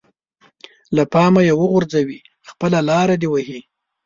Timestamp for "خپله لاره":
2.49-3.15